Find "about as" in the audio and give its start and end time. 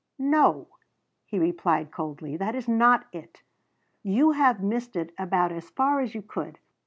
5.15-5.69